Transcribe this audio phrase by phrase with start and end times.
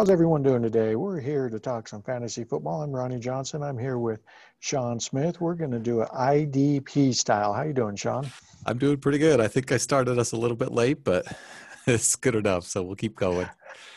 [0.00, 0.94] How's everyone doing today?
[0.94, 2.82] We're here to talk some fantasy football.
[2.82, 3.64] I'm Ronnie Johnson.
[3.64, 4.20] I'm here with
[4.60, 5.40] Sean Smith.
[5.40, 7.52] We're going to do an IDP style.
[7.52, 8.30] How you doing, Sean?
[8.64, 9.40] I'm doing pretty good.
[9.40, 11.26] I think I started us a little bit late, but
[11.88, 12.62] it's good enough.
[12.62, 13.48] So we'll keep going.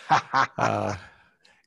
[0.57, 0.95] uh,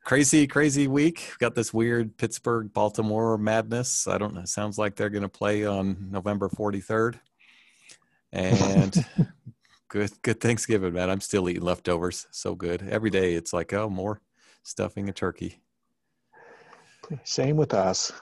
[0.02, 1.32] crazy, crazy week.
[1.39, 4.09] Got this weird Pittsburgh Baltimore madness.
[4.09, 4.46] I don't know.
[4.46, 7.21] Sounds like they're going to play on November 43rd.
[8.32, 9.07] And
[9.88, 11.09] good good Thanksgiving, man.
[11.09, 12.27] I'm still eating leftovers.
[12.32, 12.82] So good.
[12.82, 14.21] Every day it's like, oh, more
[14.64, 15.60] stuffing a turkey.
[17.23, 18.12] Same with us.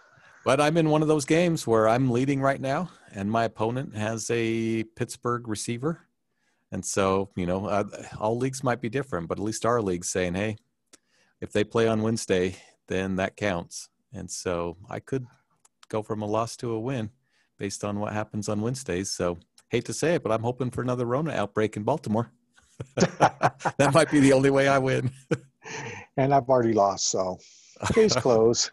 [0.45, 3.95] But I'm in one of those games where I'm leading right now, and my opponent
[3.97, 6.01] has a Pittsburgh receiver.
[6.73, 7.85] And so, you know, uh,
[8.19, 10.57] all leagues might be different, but at least our league's saying, hey,
[11.41, 12.57] if they play on Wednesday,
[12.89, 13.89] then that counts.
[14.13, 15.27] And so I could
[15.89, 17.11] go from a loss to a win
[17.59, 19.11] based on what happens on Wednesdays.
[19.13, 22.33] So hate to say it, but I'm hoping for another Rona outbreak in Baltimore.
[22.97, 25.11] that might be the only way I win.
[26.17, 27.39] and I've already lost, so
[27.93, 28.71] case closed.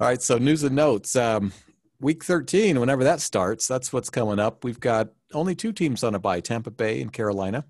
[0.00, 1.14] All right, so news and notes.
[1.16, 1.52] Um,
[2.00, 4.64] week 13, whenever that starts, that's what's coming up.
[4.64, 7.64] We've got only two teams on a bye Tampa Bay and Carolina.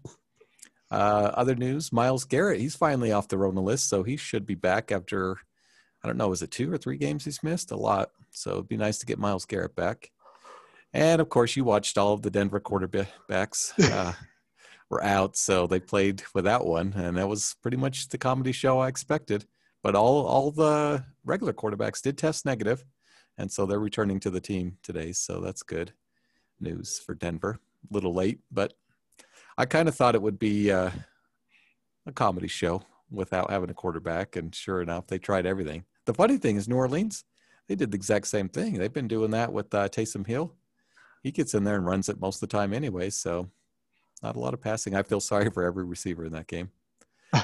[0.90, 4.54] Uh, other news Myles Garrett, he's finally off the Rona list, so he should be
[4.54, 5.38] back after,
[6.02, 7.70] I don't know, is it two or three games he's missed?
[7.70, 8.10] A lot.
[8.30, 10.10] So it'd be nice to get Myles Garrett back.
[10.94, 14.12] And of course, you watched all of the Denver quarterbacks uh,
[14.92, 18.78] were out, so they played without one, and that was pretty much the comedy show
[18.78, 19.46] I expected.
[19.82, 22.84] But all all the regular quarterbacks did test negative,
[23.38, 25.12] and so they're returning to the team today.
[25.12, 25.94] So that's good
[26.60, 27.58] news for Denver.
[27.90, 28.74] A little late, but
[29.58, 30.90] I kind of thought it would be uh,
[32.06, 35.84] a comedy show without having a quarterback, and sure enough, they tried everything.
[36.04, 37.24] The funny thing is, New Orleans,
[37.66, 38.74] they did the exact same thing.
[38.74, 40.54] They've been doing that with uh, Taysom Hill
[41.22, 43.10] he gets in there and runs it most of the time anyway.
[43.10, 43.48] So
[44.22, 44.94] not a lot of passing.
[44.94, 46.70] I feel sorry for every receiver in that game.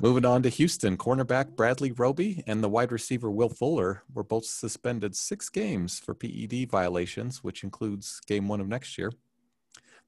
[0.00, 4.44] Moving on to Houston, cornerback Bradley Roby and the wide receiver Will Fuller were both
[4.44, 9.12] suspended six games for PED violations, which includes game one of next year.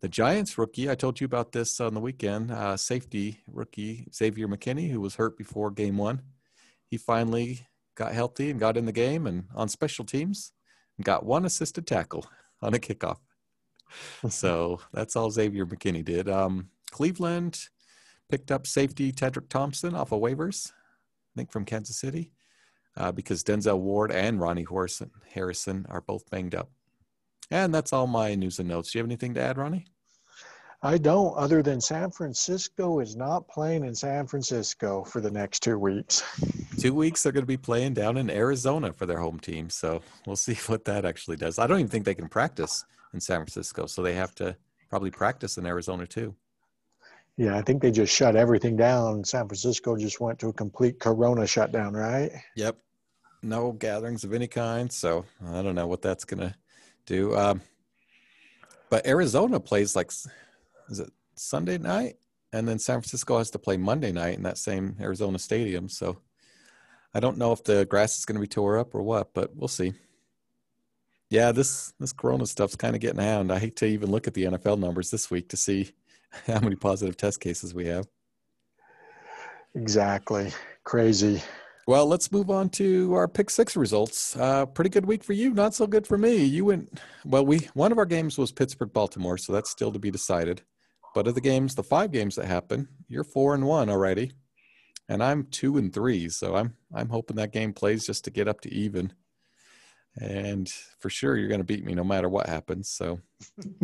[0.00, 4.48] The Giants rookie, I told you about this on the weekend, uh, safety rookie Xavier
[4.48, 6.22] McKinney, who was hurt before game one.
[6.86, 10.52] He finally got healthy and got in the game and on special teams
[10.96, 12.24] and got one assisted tackle
[12.62, 13.18] on a kickoff.
[14.28, 16.28] So that's all Xavier McKinney did.
[16.28, 17.68] Um, Cleveland
[18.28, 22.32] picked up safety Tedric Thompson off of waivers, I think from Kansas City,
[22.96, 26.70] uh, because Denzel Ward and Ronnie Harrison, Harrison are both banged up.
[27.50, 28.92] And that's all my news and notes.
[28.92, 29.86] Do you have anything to add, Ronnie?
[30.82, 35.62] I don't, other than San Francisco is not playing in San Francisco for the next
[35.62, 36.22] two weeks.
[36.78, 39.68] Two weeks they're going to be playing down in Arizona for their home team.
[39.68, 41.58] So we'll see what that actually does.
[41.58, 43.86] I don't even think they can practice in San Francisco.
[43.86, 44.56] So they have to
[44.88, 46.34] probably practice in Arizona too.
[47.36, 49.24] Yeah, I think they just shut everything down.
[49.24, 52.30] San Francisco just went to a complete corona shutdown, right?
[52.56, 52.76] Yep.
[53.42, 54.92] No gatherings of any kind.
[54.92, 56.54] So I don't know what that's going to
[57.06, 57.34] do.
[57.36, 57.62] Um,
[58.90, 60.10] but Arizona plays like
[60.90, 62.16] is it Sunday night?
[62.52, 65.88] And then San Francisco has to play Monday night in that same Arizona stadium.
[65.88, 66.18] So
[67.14, 69.54] I don't know if the grass is going to be tore up or what, but
[69.54, 69.94] we'll see.
[71.30, 73.52] Yeah, this this Corona stuff's kind of getting around.
[73.52, 75.92] I hate to even look at the NFL numbers this week to see
[76.46, 78.06] how many positive test cases we have.
[79.76, 80.52] Exactly,
[80.82, 81.40] crazy.
[81.86, 84.36] Well, let's move on to our pick six results.
[84.36, 86.36] Uh, pretty good week for you, not so good for me.
[86.44, 87.46] You went well.
[87.46, 90.62] We one of our games was Pittsburgh Baltimore, so that's still to be decided.
[91.14, 94.32] But of the games, the five games that happen, you're four and one already,
[95.08, 96.28] and I'm two and three.
[96.28, 99.12] So I'm I'm hoping that game plays just to get up to even.
[100.18, 102.88] And for sure, you're going to beat me no matter what happens.
[102.88, 103.20] So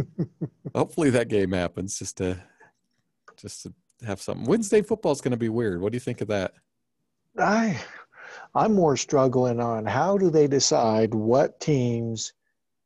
[0.75, 2.42] hopefully that game happens just to
[3.37, 3.72] just to
[4.04, 4.47] have something.
[4.47, 5.81] Wednesday football is going to be weird.
[5.81, 6.53] What do you think of that?
[7.38, 7.78] I
[8.54, 12.32] I'm more struggling on how do they decide what teams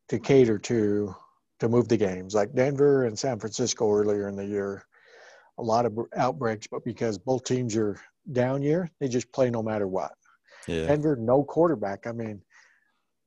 [0.09, 1.15] to cater to
[1.61, 4.85] to move the games, like Denver and San Francisco earlier in the year.
[5.59, 8.01] A lot of outbreaks, but because both teams are
[8.33, 10.13] down year, they just play no matter what.
[10.67, 10.87] Yeah.
[10.87, 12.07] Denver, no quarterback.
[12.07, 12.41] I mean,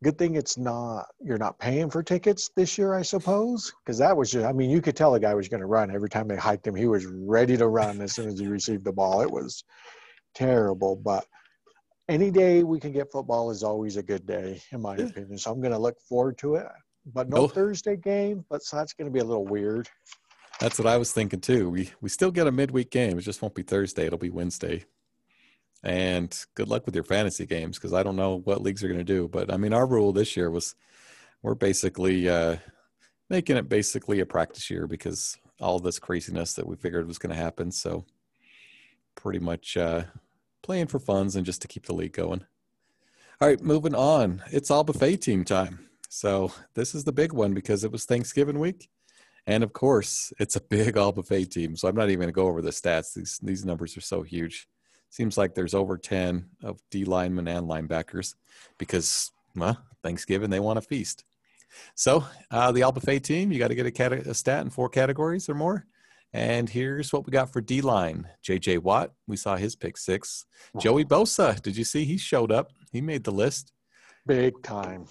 [0.04, 4.16] good thing it's not you're not paying for tickets this year, I suppose, because that
[4.16, 4.46] was just.
[4.46, 6.68] I mean, you could tell the guy was going to run every time they hiked
[6.68, 6.76] him.
[6.76, 9.22] He was ready to run as soon as he received the ball.
[9.22, 9.64] It was
[10.36, 11.26] terrible, but
[12.10, 15.06] any day we can get football is always a good day, in my yeah.
[15.06, 15.38] opinion.
[15.38, 16.68] So I'm going to look forward to it
[17.06, 17.48] but no oh.
[17.48, 18.46] Thursday game.
[18.50, 19.90] But so that's going to be a little weird.
[20.60, 21.70] That's what I was thinking too.
[21.70, 23.18] We we still get a midweek game.
[23.18, 24.06] It just won't be Thursday.
[24.06, 24.86] It'll be Wednesday.
[25.84, 29.00] And good luck with your fantasy games because I don't know what leagues are going
[29.00, 29.28] to do.
[29.28, 30.76] But I mean, our rule this year was
[31.42, 32.58] we're basically uh,
[33.30, 37.36] making it basically a practice year because all this craziness that we figured was going
[37.36, 37.72] to happen.
[37.72, 38.06] So
[39.16, 40.04] pretty much uh,
[40.62, 42.46] playing for funds and just to keep the league going.
[43.42, 44.42] All right, moving on.
[44.52, 45.90] It's all buffet team time.
[46.10, 48.90] So this is the big one because it was Thanksgiving week.
[49.46, 51.76] And of course, it's a big all buffet team.
[51.76, 53.14] So I'm not even going to go over the stats.
[53.14, 54.68] These these numbers are so huge.
[55.14, 58.34] Seems like there's over 10 of D linemen and linebackers
[58.80, 61.24] because, well, Thanksgiving, they want a feast.
[61.94, 64.90] So uh, the buffet team, you got to get a, cat- a stat in four
[64.90, 65.86] categories or more.
[66.34, 68.28] And here's what we got for D line.
[68.44, 70.48] JJ Watt, we saw his pick six.
[70.80, 72.72] Joey Bosa, did you see he showed up?
[72.92, 73.72] He made the list.
[74.26, 75.06] Big time.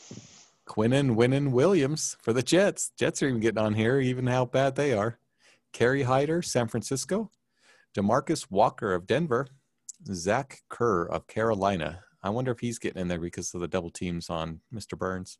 [0.66, 2.90] Quinnen Winning Williams for the Jets.
[2.98, 5.20] Jets are even getting on here, even how bad they are.
[5.72, 7.30] Kerry Hyder, San Francisco.
[7.94, 9.46] Demarcus Walker of Denver.
[10.06, 12.00] Zach Kerr of Carolina.
[12.22, 14.96] I wonder if he's getting in there because of the double teams on Mr.
[14.96, 15.38] Burns.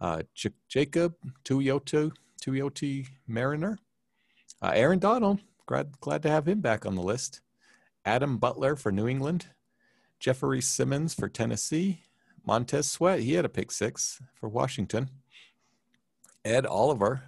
[0.00, 1.14] Uh, J- Jacob
[1.44, 2.12] Tuioti,
[2.42, 3.78] Tuioti Mariner.
[4.60, 7.40] Uh, Aaron Donald, glad, glad to have him back on the list.
[8.04, 9.46] Adam Butler for New England.
[10.18, 12.02] Jeffrey Simmons for Tennessee.
[12.44, 15.10] Montez Sweat, he had a pick six for Washington.
[16.44, 17.22] Ed Oliver,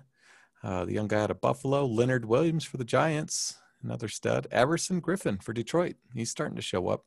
[0.62, 1.86] uh, the young guy out of Buffalo.
[1.86, 4.46] Leonard Williams for the Giants, another stud.
[4.50, 7.04] Everson Griffen for Detroit, he's starting to show up.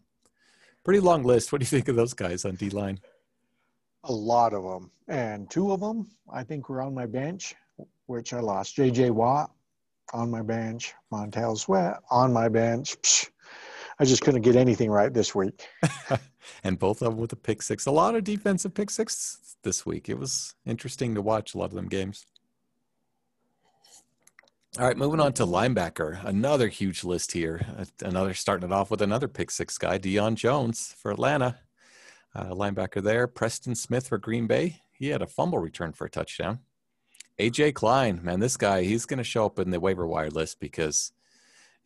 [0.85, 1.51] Pretty long list.
[1.51, 2.99] What do you think of those guys on D line?
[4.05, 4.91] A lot of them.
[5.09, 7.55] And two of them, I think, were on my bench,
[8.05, 8.77] which I lost.
[8.77, 9.51] JJ Watt
[10.13, 12.95] on my bench, Montez Sweat on my bench.
[13.01, 13.29] Psh,
[13.99, 15.67] I just couldn't get anything right this week.
[16.63, 17.85] and both of them with a pick six.
[17.85, 20.07] A lot of defensive pick six this week.
[20.07, 22.25] It was interesting to watch a lot of them games.
[24.79, 26.23] All right, moving on to linebacker.
[26.23, 27.65] Another huge list here.
[28.03, 31.57] Another starting it off with another pick six guy, Deion Jones for Atlanta.
[32.35, 33.25] Uh, linebacker there.
[33.25, 34.81] Preston Smith for Green Bay.
[34.91, 36.59] He had a fumble return for a touchdown.
[37.39, 40.59] AJ Klein, man, this guy, he's going to show up in the waiver wire list
[40.59, 41.11] because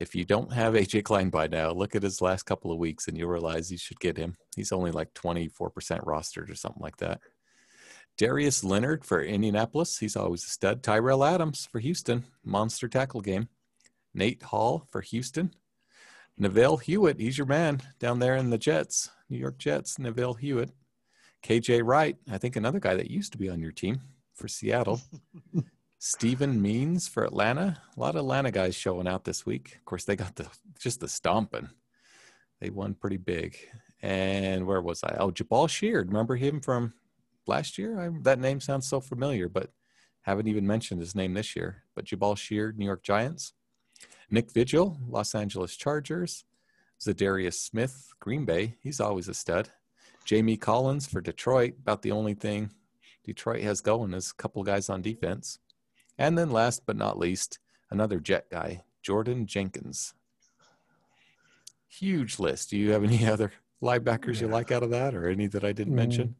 [0.02, 3.08] if you don't have AJ Klein by now, look at his last couple of weeks
[3.08, 4.36] and you'll realize you should get him.
[4.58, 5.62] He's only like 24%
[6.04, 7.22] rostered or something like that.
[8.18, 9.98] Darius Leonard for Indianapolis.
[9.98, 10.84] He's always a stud.
[10.84, 12.26] Tyrell Adams for Houston.
[12.44, 13.50] Monster tackle game.
[14.14, 15.54] Nate Hall for Houston.
[16.38, 17.20] Neville Hewitt.
[17.20, 20.00] He's your man down there in the Jets, New York Jets.
[20.00, 20.72] Neville Hewitt.
[21.44, 22.18] KJ Wright.
[22.30, 24.02] I think another guy that used to be on your team
[24.34, 25.02] for Seattle.
[26.00, 27.80] Steven Means for Atlanta.
[27.96, 29.76] A lot of Atlanta guys showing out this week.
[29.76, 30.48] Of course, they got the
[30.80, 31.70] just the stomping.
[32.60, 33.58] They won pretty big.
[34.02, 35.18] And where was I?
[35.20, 36.08] Oh, Jabaal Sheard.
[36.08, 36.94] Remember him from
[37.52, 38.00] last year?
[38.00, 39.72] I, that name sounds so familiar, but
[40.22, 41.84] haven't even mentioned his name this year.
[41.96, 43.54] But Jabaal Sheard, New York Giants.
[44.30, 46.46] Nick Vigil, Los Angeles Chargers.
[47.02, 48.76] Za'Darius Smith, Green Bay.
[48.82, 49.70] He's always a stud.
[50.24, 51.74] Jamie Collins for Detroit.
[51.82, 52.70] About the only thing
[53.24, 55.60] Detroit has going is a couple guys on defense.
[56.18, 57.60] And then last but not least,
[57.90, 60.14] another jet guy, Jordan Jenkins.
[61.88, 62.70] Huge list.
[62.70, 63.52] Do you have any other
[63.82, 66.36] linebackers you like out of that or any that I didn't mention?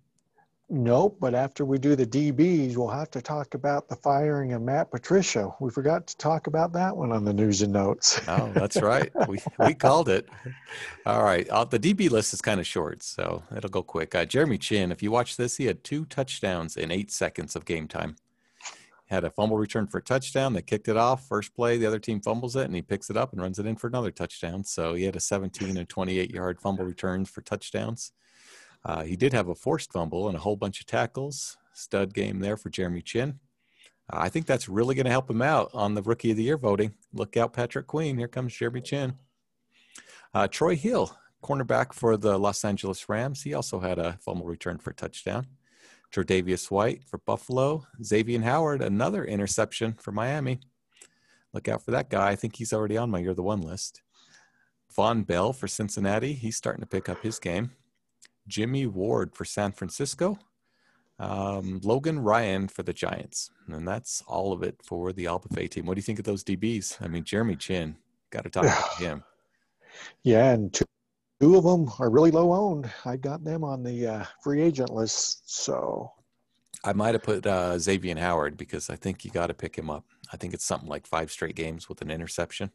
[0.74, 4.62] Nope, but after we do the DBs, we'll have to talk about the firing of
[4.62, 5.54] Matt Patricia.
[5.60, 8.22] We forgot to talk about that one on the news and notes.
[8.30, 9.12] oh, that's right.
[9.28, 10.30] We we called it.
[11.06, 11.46] All right.
[11.50, 14.16] Uh, the DB list is kind of short, so it'll go quick.
[14.16, 17.66] Uh, Jeremy Chinn, if you watch this, he had two touchdowns in eight seconds of
[17.66, 18.16] game time.
[19.08, 20.54] Had a fumble return for a touchdown.
[20.54, 21.28] They kicked it off.
[21.28, 23.66] First play, the other team fumbles it, and he picks it up and runs it
[23.66, 24.64] in for another touchdown.
[24.64, 28.14] So he had a 17 and 28 yard fumble returns for touchdowns.
[28.84, 31.58] Uh, he did have a forced fumble and a whole bunch of tackles.
[31.74, 33.40] Stud game there for Jeremy Chinn.
[34.12, 36.44] Uh, I think that's really going to help him out on the Rookie of the
[36.44, 36.94] Year voting.
[37.14, 38.18] Look out, Patrick Queen.
[38.18, 39.14] Here comes Jeremy Chinn.
[40.34, 43.44] Uh, Troy Hill, cornerback for the Los Angeles Rams.
[43.44, 45.48] He also had a fumble return for a touchdown.
[46.14, 47.86] Tre'Davious White for Buffalo.
[48.04, 50.60] Xavier Howard, another interception for Miami.
[51.54, 52.30] Look out for that guy.
[52.30, 54.02] I think he's already on my You're the One list.
[54.96, 56.34] Vonn Bell for Cincinnati.
[56.34, 57.72] He's starting to pick up his game.
[58.48, 60.38] Jimmy Ward for San Francisco,
[61.20, 63.52] um, Logan Ryan for the Giants.
[63.68, 65.86] And that's all of it for the Albuffet team.
[65.86, 66.98] What do you think of those DBs?
[67.02, 67.96] I mean, Jeremy Chinn,
[68.32, 69.24] got to talk about him.
[70.24, 70.86] Yeah, and two,
[71.40, 72.90] two of them are really low owned.
[73.06, 75.44] I got them on the uh, free agent list.
[75.46, 76.12] So
[76.84, 79.90] I might have put uh, Xavier Howard because I think you got to pick him
[79.90, 80.06] up.
[80.34, 82.72] I think it's something like five straight games with an interception.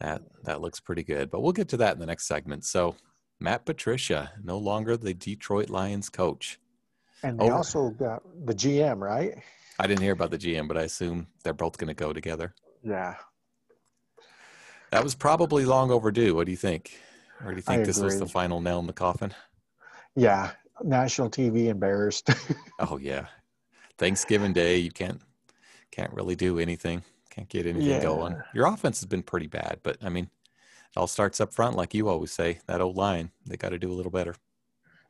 [0.00, 2.66] That that looks pretty good, but we'll get to that in the next segment.
[2.66, 2.96] So
[3.38, 6.58] Matt Patricia, no longer the Detroit Lions coach.
[7.22, 9.34] And they oh, also got the GM, right?
[9.78, 12.54] I didn't hear about the GM, but I assume they're both going to go together.
[12.82, 13.16] Yeah.
[14.90, 16.34] That was probably long overdue.
[16.34, 16.98] What do you think?
[17.44, 18.06] Or do you think I this agree.
[18.06, 19.34] was the final nail in the coffin?
[20.14, 20.52] Yeah.
[20.82, 22.30] National TV embarrassed.
[22.78, 23.26] oh yeah.
[23.98, 25.20] Thanksgiving Day, you can't
[25.90, 27.02] can't really do anything.
[27.30, 28.02] Can't get anything yeah.
[28.02, 28.40] going.
[28.54, 30.30] Your offense has been pretty bad, but I mean,
[30.96, 32.60] all starts up front, like you always say.
[32.66, 34.34] That old line, they got to do a little better.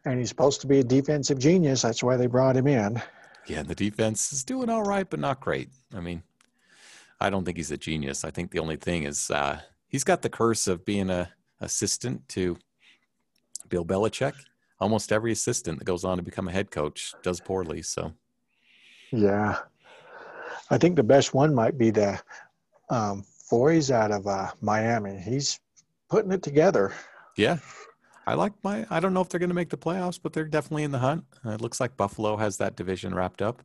[0.05, 1.83] And he's supposed to be a defensive genius.
[1.83, 3.03] That's why they brought him in.
[3.47, 5.71] Yeah, and the defense is doing all right, but not great.
[5.95, 6.23] I mean,
[7.21, 8.25] I don't think he's a genius.
[8.25, 12.29] I think the only thing is uh, he's got the curse of being a assistant
[12.31, 12.57] to
[13.69, 14.35] Bill Belichick.
[14.81, 17.83] Almost every assistant that goes on to become a head coach does poorly.
[17.83, 18.13] So,
[19.11, 19.59] yeah,
[20.71, 22.21] I think the best one might be the
[22.91, 25.19] um, Foy's out of uh, Miami.
[25.19, 25.59] He's
[26.09, 26.93] putting it together.
[27.37, 27.59] Yeah,
[28.27, 28.87] I like my.
[28.91, 30.99] I don't know if they're going to make the playoffs, but they're definitely in the
[30.99, 31.25] hunt.
[31.45, 33.63] Uh, it looks like Buffalo has that division wrapped up.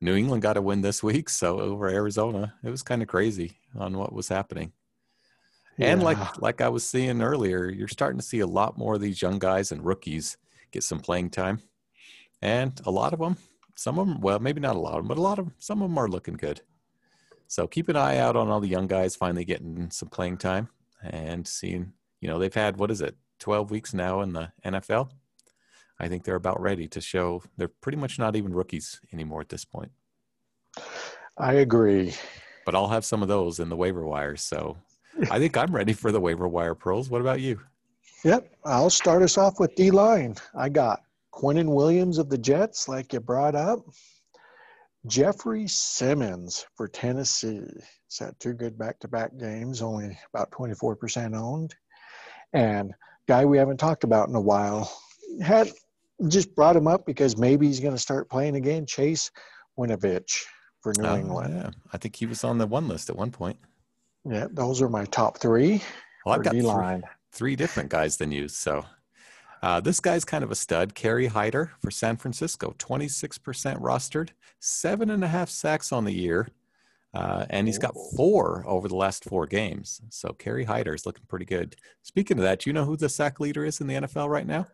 [0.00, 3.58] New England got a win this week, so over Arizona, it was kind of crazy
[3.76, 4.72] on what was happening.
[5.78, 5.92] Yeah.
[5.92, 9.00] And like like I was seeing earlier, you're starting to see a lot more of
[9.00, 10.36] these young guys and rookies
[10.70, 11.60] get some playing time,
[12.40, 13.36] and a lot of them,
[13.74, 15.54] some of them, well, maybe not a lot of them, but a lot of them,
[15.58, 16.60] some of them are looking good.
[17.48, 20.68] So keep an eye out on all the young guys finally getting some playing time
[21.02, 21.92] and seeing.
[22.20, 25.10] You know, they've had what is it, 12 weeks now in the NFL.
[25.98, 29.48] I think they're about ready to show they're pretty much not even rookies anymore at
[29.48, 29.92] this point.
[31.38, 32.14] I agree.
[32.64, 34.36] But I'll have some of those in the waiver wire.
[34.36, 34.76] So
[35.30, 37.10] I think I'm ready for the waiver wire pearls.
[37.10, 37.60] What about you?
[38.24, 38.52] Yep.
[38.64, 40.36] I'll start us off with D line.
[40.54, 43.80] I got Quinnen Williams of the Jets, like you brought up.
[45.06, 47.62] Jeffrey Simmons for Tennessee.
[48.08, 51.74] He's had two good back to back games, only about 24% owned.
[52.52, 52.92] And
[53.26, 54.92] guy we haven't talked about in a while.
[55.42, 55.70] Had
[56.28, 58.86] just brought him up because maybe he's going to start playing again.
[58.86, 59.30] Chase
[59.78, 60.44] Winovich
[60.82, 61.54] for New oh, England.
[61.54, 63.58] Yeah, I think he was on the one list at one point.
[64.24, 65.82] Yeah, those are my top three.
[66.24, 68.46] Well, I've got three, three, different guys than you.
[68.48, 68.84] So
[69.62, 70.94] uh, this guy's kind of a stud.
[70.94, 76.48] Kerry Hyder for San Francisco, 26% rostered, seven and a half sacks on the year.
[77.14, 80.00] Uh, and he's got four over the last four games.
[80.08, 81.76] So Kerry Hyder is looking pretty good.
[82.02, 84.46] Speaking of that, do you know who the sack leader is in the NFL right
[84.46, 84.66] now?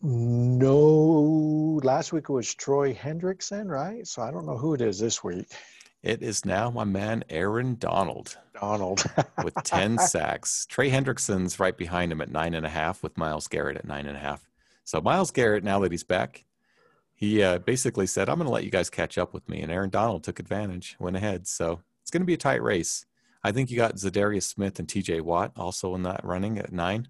[0.00, 4.06] No, last week it was Troy Hendrickson, right?
[4.06, 5.46] So I don't know who it is this week.
[6.02, 8.36] It is now my man Aaron Donald.
[8.60, 9.04] Donald
[9.44, 10.66] with ten sacks.
[10.66, 14.06] Trey Hendrickson's right behind him at nine and a half, with Myles Garrett at nine
[14.06, 14.48] and a half.
[14.84, 16.44] So Myles Garrett, now that he's back,
[17.14, 19.60] he uh, basically said, I'm going to let you guys catch up with me.
[19.60, 21.46] And Aaron Donald took advantage, went ahead.
[21.46, 23.06] So it's going to be a tight race.
[23.44, 27.06] I think you got Za'Darius Smith and TJ Watt also in that running at nine.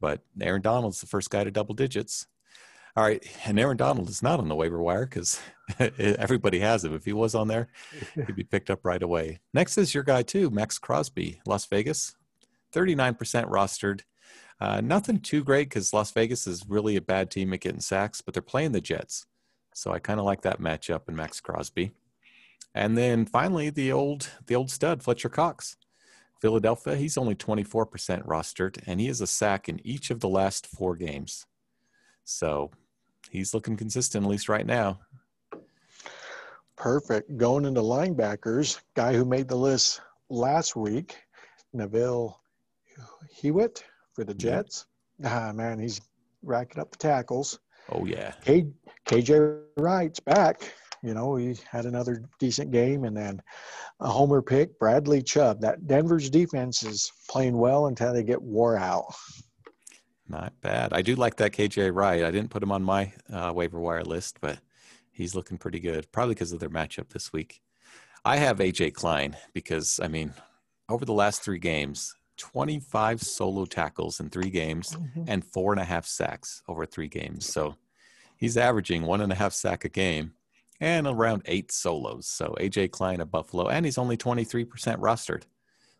[0.00, 2.26] But Aaron Donald's the first guy to double digits.
[2.98, 3.24] All right.
[3.44, 5.40] And Aaron Donald is not on the waiver wire because
[5.78, 6.96] everybody has him.
[6.96, 7.68] If he was on there,
[8.16, 9.38] he'd be picked up right away.
[9.54, 12.16] Next is your guy, too, Maxx Crosby, Las Vegas,
[12.74, 13.16] 39%
[13.48, 14.00] rostered.
[14.60, 18.20] Uh, nothing too great because Las Vegas is really a bad team at getting sacks,
[18.20, 19.26] but they're playing the Jets.
[19.74, 21.92] So I kind of like that matchup in Maxx Crosby.
[22.74, 25.76] And then finally, the old the old stud Fletcher Cox,
[26.40, 26.96] Philadelphia.
[26.96, 30.96] He's only 24% rostered, and he has a sack in each of the last four
[30.96, 31.46] games.
[32.24, 32.72] So
[33.30, 35.00] he's looking consistent at least right now.
[36.76, 37.36] Perfect.
[37.36, 41.16] Going into linebackers, guy who made the list last week,
[41.72, 42.40] Neville
[43.30, 44.86] Hewitt for the Jets.
[45.24, 46.00] Ah, man, he's
[46.42, 47.58] racking up the tackles.
[47.90, 48.32] Oh yeah.
[48.44, 48.68] K,
[49.06, 50.72] KJ Wright's back.
[51.02, 53.40] You know, he had another decent game, and then
[54.00, 55.60] a homer pick, Bradley Chubb.
[55.60, 59.14] That Denver's defense is playing well until they get wore out.
[60.28, 60.92] Not bad.
[60.92, 62.22] I do like that KJ Wright.
[62.22, 64.58] I didn't put him on my uh, waiver wire list, but
[65.10, 66.10] he's looking pretty good.
[66.12, 67.60] Probably because of their matchup this week.
[68.24, 70.34] I have AJ Klein because I mean,
[70.88, 75.24] over the last three games, 25 solo tackles in three games mm-hmm.
[75.26, 77.46] and four and a half sacks over three games.
[77.46, 77.76] So
[78.36, 80.32] he's averaging one and a half sack a game
[80.80, 82.26] and around eight solos.
[82.26, 84.66] So AJ Klein of Buffalo, and he's only 23%
[84.98, 85.42] rostered.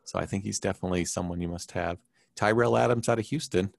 [0.04, 1.99] So I think he's definitely someone you must have.
[2.37, 3.75] Tyrell Adams out of Houston,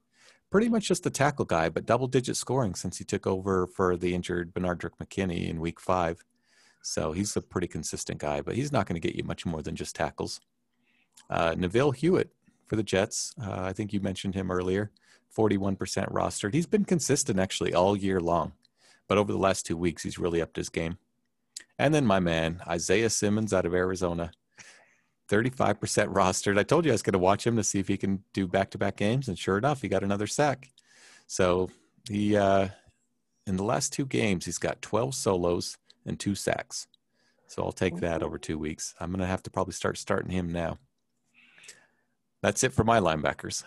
[0.52, 3.96] pretty much just a tackle guy, but double digit scoring since he took over for
[3.96, 6.24] the injured Benardrick McKinney in week five.
[6.82, 9.62] So he's a pretty consistent guy, but he's not going to get you much more
[9.62, 10.40] than just tackles.
[11.30, 12.32] Uh, Neville Hewitt
[12.68, 13.34] for the Jets.
[13.42, 14.92] Uh, I think you mentioned him earlier.
[15.38, 15.78] 41%
[16.12, 16.54] rostered.
[16.54, 18.54] He's been consistent actually all year long,
[19.08, 20.98] but over the last two weeks, he's really upped his game.
[21.78, 24.32] And then my man, Isaiah Simmons out of Arizona,
[25.30, 25.78] 35%
[26.14, 26.58] rostered.
[26.60, 28.48] I told you I was going to watch him to see if he can do
[28.48, 30.70] back to back games, and sure enough, he got another sack.
[31.28, 31.70] So
[32.10, 32.70] he, uh,
[33.46, 36.88] in the last two games, he's got 12 solos and two sacks.
[37.48, 38.94] So I'll take that over two weeks.
[39.00, 40.78] I'm going to have to probably start starting him now.
[42.42, 43.64] That's it for my linebackers.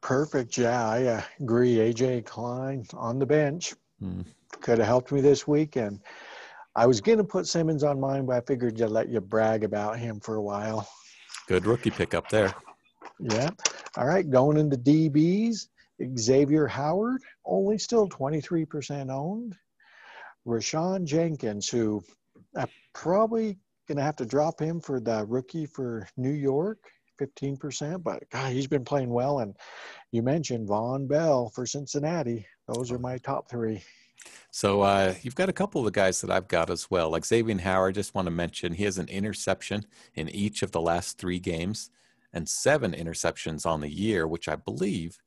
[0.00, 0.58] Perfect.
[0.58, 1.76] Yeah, I uh, agree.
[1.76, 4.24] AJ Klein on the bench mm.
[4.60, 5.76] could have helped me this week.
[6.74, 9.64] I was going to put Simmons on mine, but I figured I'd let you brag
[9.64, 10.88] about him for a while.
[11.46, 12.54] Good rookie pickup there.
[13.20, 13.50] Yeah.
[13.96, 14.28] All right.
[14.28, 15.68] Going into DBs,
[16.18, 19.54] Xavier Howard, only still 23% owned.
[20.46, 22.02] Rayshawn Jenkins, who
[22.56, 26.78] I'm probably going to have to drop him for the rookie for New York,
[27.20, 28.02] 15%.
[28.02, 29.40] But God, he's been playing well.
[29.40, 29.54] And
[30.10, 32.46] you mentioned Vonn Bell for Cincinnati.
[32.66, 33.82] Those are my top three.
[34.50, 37.10] So uh, you've got a couple of the guys that I've got as well.
[37.10, 40.72] Like Xavier Howard, I just want to mention he has an interception in each of
[40.72, 41.90] the last three games
[42.32, 45.18] and seven interceptions on the year, which I believe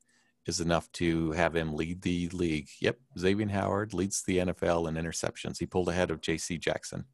[0.46, 2.68] is enough to have him lead the league.
[2.80, 5.58] Yep, Xavier Howard leads the NFL in interceptions.
[5.58, 6.56] He pulled ahead of J.C.
[6.56, 7.04] Jackson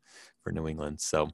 [0.42, 1.00] for New England.
[1.00, 1.30] So,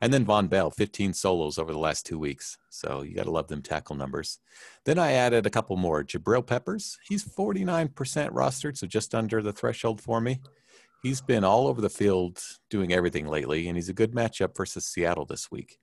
[0.00, 2.56] and then Vonn Bell, 15 solos over the last two weeks.
[2.70, 4.38] So you got to love them tackle numbers.
[4.84, 6.02] Then I added a couple more.
[6.04, 7.90] Jabril Peppers, he's 49%
[8.30, 10.40] rostered, so just under the threshold for me.
[11.02, 14.84] He's been all over the field doing everything lately, and he's a good matchup versus
[14.84, 15.78] Seattle this week.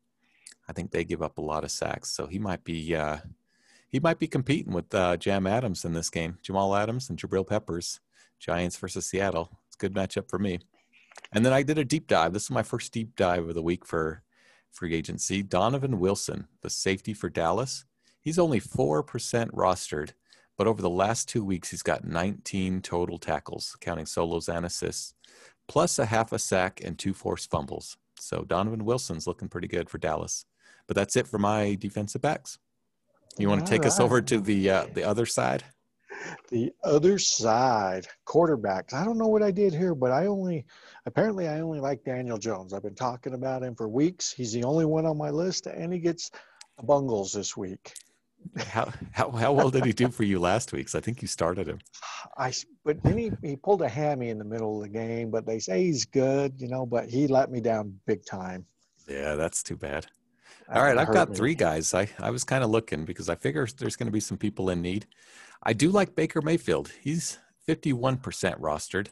[0.70, 3.18] I think they give up a lot of sacks, so he might be uh,
[3.90, 6.38] he might be competing with uh, Jam Adams in this game.
[6.44, 8.00] Jamal Adams and Jabril Peppers,
[8.40, 9.50] Giants versus Seattle.
[9.68, 10.60] It's a good matchup for me.
[11.32, 12.34] And then I did a deep dive.
[12.34, 14.24] This is my first deep dive of the week for
[14.72, 15.44] free agency.
[15.44, 17.86] Donovan Wilson, the safety for Dallas.
[18.22, 19.04] He's only 4%
[19.52, 20.12] rostered,
[20.58, 25.14] but over the last two weeks, he's got 19 total tackles, counting solos and assists,
[25.68, 27.98] plus a half a sack and two forced fumbles.
[28.20, 30.46] So Donovan Wilson's looking pretty good for Dallas.
[30.88, 32.60] But that's it for my defensive backs.
[33.38, 33.88] You want to take right.
[33.88, 35.64] us over to the uh, the other side?
[36.50, 38.94] The other side, quarterbacks.
[38.94, 40.66] I don't know what I did here, but I only
[41.06, 42.74] apparently I only like Daniel Jones.
[42.74, 44.32] I've been talking about him for weeks.
[44.32, 46.32] He's the only one on my list, and he gets
[46.84, 47.94] bungles this week.
[48.68, 50.94] How how how well did he do for you last week?
[50.96, 51.80] I think you started him.
[52.38, 52.54] I
[52.86, 55.60] but then he, he pulled a hammy in the middle of the game, but they
[55.60, 56.86] say he's good, you know.
[56.86, 58.66] But he let me down big time.
[59.08, 60.08] Yeah, that's too bad.
[60.74, 61.36] All right, I've got me.
[61.36, 61.94] three guys.
[61.94, 64.70] I, I was kind of looking because I figure there's going to be some people
[64.70, 65.08] in need.
[65.68, 66.94] I do like Baker Mayfield.
[67.02, 68.22] He's 51%
[68.62, 69.10] rostered,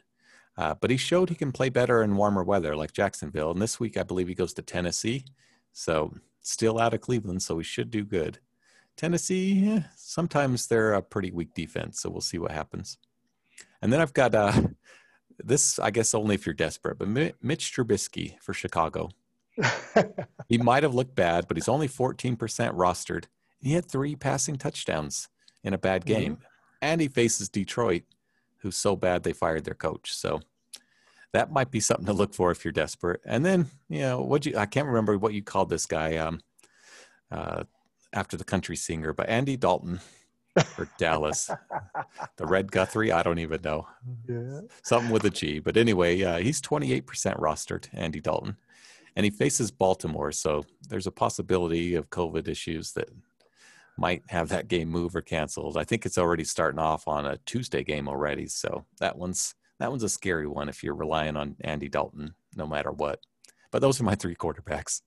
[0.56, 3.50] uh, but he showed he can play better in warmer weather like Jacksonville.
[3.50, 5.26] And this week, I believe he goes to Tennessee.
[5.74, 8.38] So still out of Cleveland, so he should do good.
[8.96, 12.96] Tennessee, eh, sometimes they're a pretty weak defense, so we'll see what happens.
[13.82, 14.62] And then I've got uh,
[15.38, 19.10] this, I guess, only if you're desperate, but Mitch Trubisky for Chicago.
[20.48, 23.24] he might have looked bad, but he's only 14% rostered.
[23.60, 25.28] He had three passing touchdowns
[25.66, 26.36] in a bad game.
[26.36, 26.44] Mm-hmm.
[26.80, 28.04] And he faces Detroit,
[28.58, 30.14] who's so bad they fired their coach.
[30.14, 30.40] So
[31.32, 33.20] that might be something to look for if you're desperate.
[33.26, 36.40] And then, you know, what you I can't remember what you called this guy um,
[37.30, 37.64] uh,
[38.12, 40.00] after the country singer, but Andy Dalton
[40.64, 41.50] for Dallas.
[42.36, 43.88] the Red Guthrie, I don't even know.
[44.28, 44.60] Yeah.
[44.84, 45.58] Something with a G.
[45.58, 47.02] But anyway, uh, he's 28%
[47.40, 48.56] rostered, Andy Dalton
[49.16, 50.30] and he faces Baltimore.
[50.30, 53.08] So there's a possibility of COVID issues that
[53.98, 55.76] might have that game move or canceled.
[55.76, 58.46] I think it's already starting off on a Tuesday game already.
[58.46, 62.66] So that one's that one's a scary one if you're relying on Andy Dalton no
[62.66, 63.20] matter what.
[63.70, 65.02] But those are my three quarterbacks.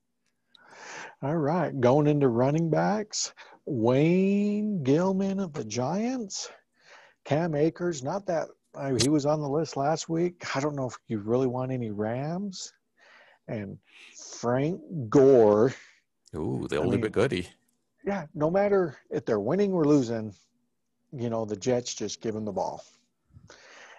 [1.22, 3.34] All right, going into running backs,
[3.66, 6.50] Wayne Gallman of the Giants,
[7.26, 8.04] Cam Akers.
[8.04, 10.56] Not that I, he was on the list last week.
[10.56, 12.72] I don't know if you really want any Rams
[13.48, 13.78] and
[14.40, 15.74] Frank Gore.
[16.36, 17.50] Ooh, the only but goodie.
[18.06, 20.34] Yeah, no matter if they're winning or losing,
[21.12, 22.84] you know, the Jets just give him the ball.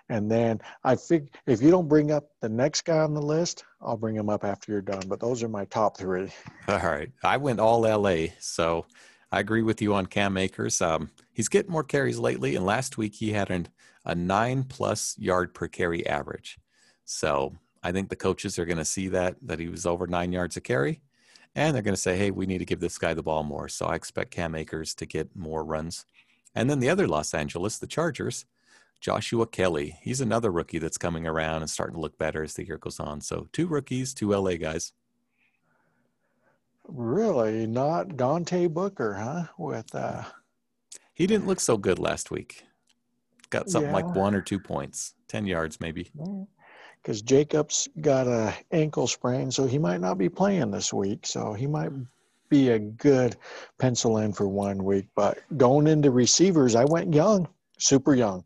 [0.08, 3.64] And then I think if you don't bring up the next guy on the list,
[3.80, 5.02] I'll bring him up after you're done.
[5.06, 6.32] But those are my top three.
[6.68, 7.10] All right.
[7.22, 8.26] I went all LA.
[8.40, 8.86] So
[9.30, 10.82] I agree with you on Cam Akers.
[10.82, 12.56] Um, he's getting more carries lately.
[12.56, 13.68] And last week he had an,
[14.04, 16.58] a nine plus yard per carry average.
[17.04, 20.32] So I think the coaches are going to see that that he was over nine
[20.32, 21.02] yards a carry,
[21.54, 23.68] and they're going to say, "Hey, we need to give this guy the ball more."
[23.68, 26.04] So I expect Cam Akers to get more runs.
[26.54, 28.44] And then the other Los Angeles, the Chargers,
[29.00, 29.98] Joshua Kelley.
[30.02, 33.00] He's another rookie that's coming around and starting to look better as the year goes
[33.00, 33.20] on.
[33.20, 34.92] So two rookies, two LA guys.
[36.86, 39.44] Really, not Dante Booker, huh?
[39.58, 40.24] With uh,
[41.14, 42.64] he didn't look so good last week.
[43.50, 43.96] Got something yeah.
[43.96, 46.10] like one or two points, ten yards maybe.
[47.02, 51.26] Yeah Jacob's got a ankle sprain, so he might not be playing this week.
[51.26, 51.90] So he might
[52.48, 53.36] be a good
[53.78, 55.06] pencil in for one week.
[55.14, 58.44] But going into receivers, I went young, super young.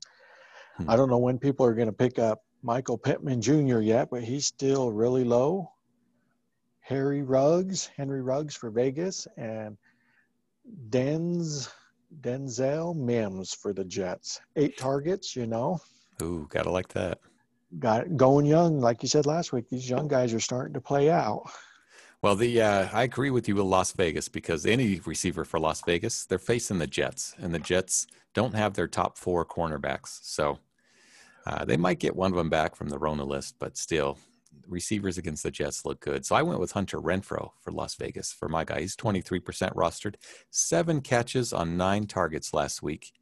[0.77, 0.89] Hmm.
[0.89, 3.81] I don't know when people are going to pick up Michael Pittman Jr.
[3.81, 5.71] yet, but he's still really low.
[6.81, 9.77] Harry Ruggs, Henry Ruggs for Vegas, and
[10.91, 11.71] Denz
[12.21, 14.41] Denzel Mims for the Jets.
[14.55, 15.81] Eight targets, you know.
[16.23, 17.19] Ooh, gotta like that
[17.79, 19.69] got going young, like you said last week.
[19.69, 21.51] These young guys are starting to play out.
[22.23, 25.83] Well, the uh, I agree with you with Las Vegas because any receiver for Las
[25.85, 30.59] Vegas, they're facing the Jets, and the Jets don't have their top four cornerbacks, so
[31.47, 34.19] uh, they might get one of them back from the Rona list, but still,
[34.67, 36.25] receivers against the Jets look good.
[36.25, 38.81] So I went with Hunter Renfrow for Las Vegas for my guy.
[38.81, 39.43] He's 23%
[39.75, 40.15] rostered,
[40.51, 43.13] seven catches on nine targets last week.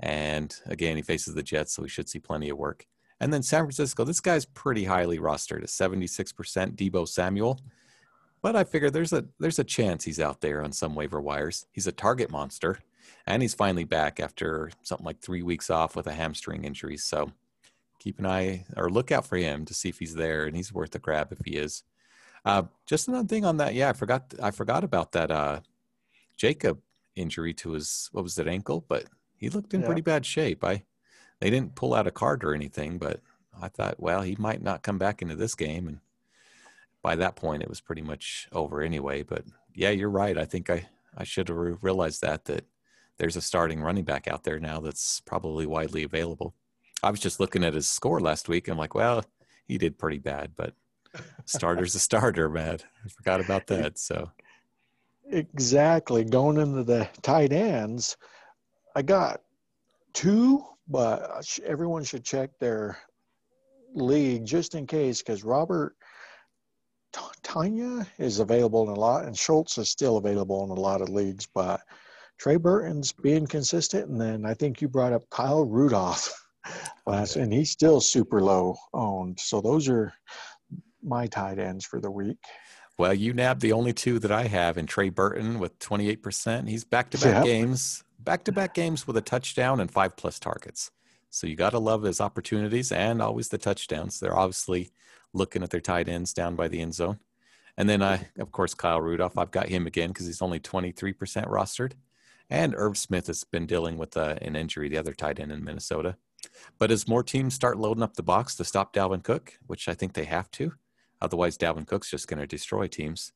[0.00, 2.86] And again, he faces the Jets, so we should see plenty of work.
[3.20, 7.58] And then San Francisco, this guy's pretty highly rostered at 76%, Deebo Samuel.
[8.42, 11.66] But I figure there's a there's a chance he's out there on some waiver wires.
[11.72, 12.78] He's a target monster,
[13.26, 16.96] and he's finally back after something like three weeks off with a hamstring injury.
[16.96, 17.32] So
[17.98, 20.72] keep an eye or look out for him to see if he's there, and he's
[20.72, 21.82] worth a grab if he is.
[22.44, 25.60] Uh, just another thing on that, yeah, I forgot I forgot about that uh,
[26.36, 26.78] Jacob
[27.16, 29.86] injury to his what was it ankle, but he looked in yeah.
[29.86, 30.62] pretty bad shape.
[30.62, 30.84] I
[31.40, 33.20] they didn't pull out a card or anything, but
[33.60, 36.00] I thought, well, he might not come back into this game, and
[37.02, 39.22] by that point, it was pretty much over anyway.
[39.22, 39.44] But
[39.74, 40.36] yeah, you're right.
[40.36, 42.64] I think I I should have realized that that
[43.18, 46.54] there's a starting running back out there now that's probably widely available.
[47.02, 48.68] I was just looking at his score last week.
[48.68, 49.24] And I'm like, well,
[49.66, 50.74] he did pretty bad, but
[51.44, 52.78] starter's a starter, man.
[53.04, 53.98] I forgot about that.
[53.98, 54.30] So
[55.30, 58.16] exactly going into the tight ends,
[58.94, 59.42] I got
[60.12, 62.98] two, but uh, everyone should check their
[63.94, 65.96] league just in case because Robert
[67.42, 71.08] Tonyan is available in a lot, and Schultz is still available in a lot of
[71.08, 71.46] leagues.
[71.54, 71.80] But
[72.38, 76.32] Trey Burton's being consistent, and then I think you brought up Kyle Rudolph
[77.06, 79.40] last, and he's still super low owned.
[79.40, 80.12] So those are
[81.02, 82.38] my tight ends for the week.
[82.98, 86.68] Well, you nabbed the only two that I have in Trey Burton with 28%.
[86.68, 90.38] He's back to back games, back to back games with a touchdown and five plus
[90.38, 90.90] targets.
[91.30, 94.20] So you got to love his opportunities and always the touchdowns.
[94.20, 94.90] They're obviously
[95.32, 97.18] looking at their tight ends down by the end zone.
[97.76, 101.14] And then I, of course, Kyle Rudolph, I've got him again because he's only 23%
[101.46, 101.92] rostered.
[102.48, 105.64] And Irv Smith has been dealing with uh, an injury, the other tight end in
[105.64, 106.16] Minnesota.
[106.78, 109.94] But as more teams start loading up the box to stop Dalvin Cook, which I
[109.94, 110.72] think they have to,
[111.20, 113.32] otherwise Dalvin Cook's just going to destroy teams.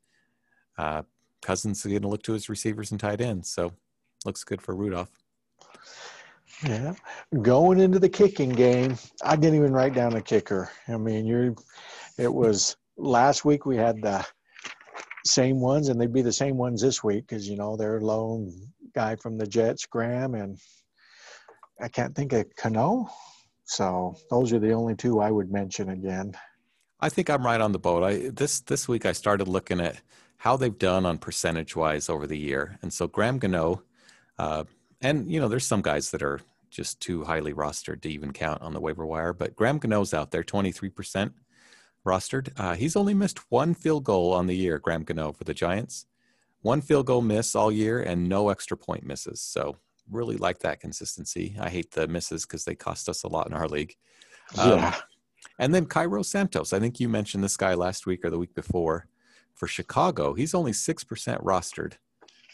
[0.79, 1.03] Uh,
[1.43, 3.73] Cousins is going to look to his receivers and tight ends, so
[4.25, 5.11] looks good for Rudolph.
[6.65, 6.95] Yeah,
[7.41, 10.71] going into the kicking game, I didn't even write down a kicker.
[10.89, 11.55] I mean, you're.
[12.19, 14.27] it was last week we had the
[15.25, 18.53] same ones, and they'd be the same ones this week because you know they're lone
[18.95, 20.59] guy from the Jets, Graham, and
[21.81, 23.09] I can't think of Gano.
[23.65, 26.37] So those are the only two I would mention again.
[27.01, 28.03] I think I'm right on the boat.
[28.03, 30.01] I this this week I started looking at
[30.39, 33.83] how they've done on percentage wise over the year, and so Graham Gano,
[34.41, 34.65] uh,
[35.03, 38.63] and you know there's some guys that are just too highly rostered to even count
[38.63, 41.33] on the waiver wire, but Graham Gano's out there, 23%
[42.07, 42.49] rostered.
[42.57, 46.07] Uh, he's only missed one field goal on the year, Graham Gano for the Giants,
[46.63, 49.43] one field goal miss all year, and no extra point misses.
[49.43, 49.77] So
[50.11, 51.57] really like that consistency.
[51.61, 53.95] I hate the misses because they cost us a lot in our league.
[54.57, 54.97] Um, yeah.
[55.59, 56.73] And then Cairo Santos.
[56.73, 59.07] I think you mentioned this guy last week or the week before
[59.55, 60.35] for Chicago.
[60.35, 61.05] He's only 6%
[61.43, 61.95] rostered,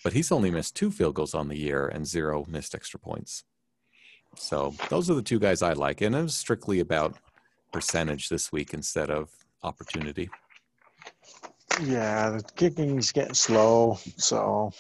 [0.06, 3.42] but he's only missed two field goals on the year and zero missed extra points.
[4.36, 6.00] So those are the two guys I like.
[6.00, 7.16] And it was strictly about
[7.72, 9.30] percentage this week instead of
[9.64, 10.30] opportunity.
[11.82, 13.98] Yeah, the kicking's getting slow.
[14.16, 14.70] So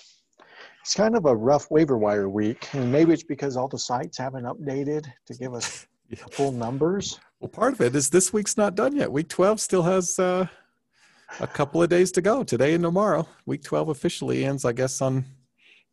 [0.80, 4.18] it's kind of a rough waiver wire week, and maybe it's because all the sites
[4.18, 6.18] haven't updated to give us yeah.
[6.30, 7.18] full numbers.
[7.40, 9.10] Well, part of it is this week's not done yet.
[9.10, 10.46] Week 12 still has uh,
[11.40, 13.28] a couple of days to go today and tomorrow.
[13.44, 15.24] Week 12 officially ends, I guess, on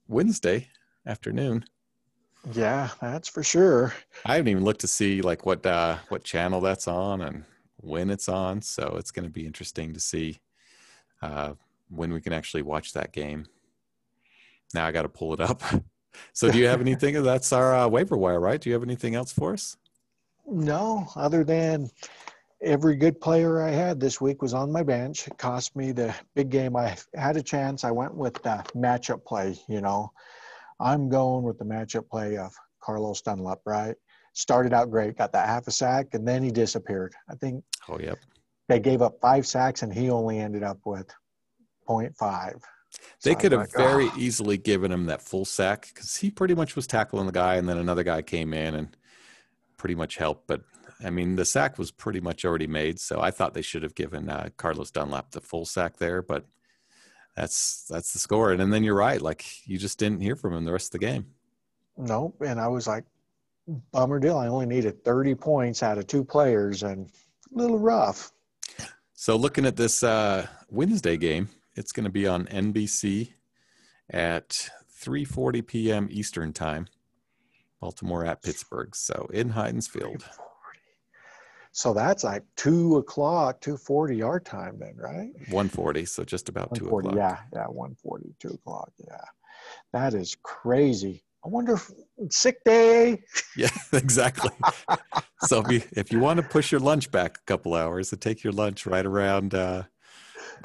[0.08, 0.68] Wednesday
[1.06, 1.66] afternoon.
[2.52, 3.94] Yeah, that's for sure.
[4.26, 7.46] I haven't even looked to see like what uh, what channel that's on and
[7.78, 10.40] when it's on, so it's going to be interesting to see
[11.22, 11.54] uh,
[11.90, 13.46] when we can actually watch that game.
[14.74, 15.62] Now I got to pull it up.
[16.34, 17.22] so, do you have anything?
[17.24, 18.60] That's our uh, waiver wire, right?
[18.60, 19.78] Do you have anything else for us?
[20.46, 21.90] No, other than
[22.64, 25.28] every good player I had this week was on my bench.
[25.28, 26.76] It cost me the big game.
[26.76, 27.84] I had a chance.
[27.84, 29.58] I went with the matchup play.
[29.68, 30.12] You know,
[30.80, 33.60] I'm going with the matchup play of Carlos Dunlap.
[33.66, 33.96] Right,
[34.34, 37.14] started out great, got that half a sack, and then he disappeared.
[37.30, 37.64] I think.
[37.90, 38.20] Oh, yep.
[38.70, 41.14] They gave up five sacks, and he only ended up with
[41.90, 42.62] 0.5.
[43.24, 44.14] They so could have like, very oh.
[44.18, 47.68] easily given him that full sack because he pretty much was tackling the guy, and
[47.68, 48.96] then another guy came in and
[49.78, 50.48] pretty much helped.
[50.48, 50.62] But
[51.04, 53.96] I mean, the sack was pretty much already made, so I thought they should have
[53.96, 56.22] given uh, Carlos Dunlap the full sack there.
[56.22, 56.46] But
[57.36, 60.54] that's that's the score, and, and then you're right, like you just didn't hear from
[60.54, 61.26] him the rest of the game.
[61.98, 63.06] Nope, and I was like,
[63.92, 64.38] bummer deal.
[64.38, 67.10] I only needed 30 points out of two players, and
[67.54, 68.32] a little rough.
[69.14, 73.34] So looking at this uh, Wednesday game, It's going to be on NBC
[74.10, 74.70] at
[75.02, 76.08] 3:40 p.m.
[76.12, 76.88] Eastern Time.
[77.80, 78.96] Baltimore at Pittsburgh.
[78.96, 80.24] So in Heinz Field.
[81.76, 85.32] So that's like two o'clock, two forty our time then, right?
[85.50, 87.16] One forty, so just about two o'clock.
[87.16, 88.92] Yeah, yeah, one forty, two o'clock.
[89.04, 89.26] Yeah,
[89.92, 91.24] that is crazy.
[91.44, 91.90] I wonder if
[92.30, 93.24] sick day.
[93.58, 94.52] Yeah, exactly.
[95.46, 98.22] so if you if you want to push your lunch back a couple hours and
[98.22, 99.84] take your lunch right around uh,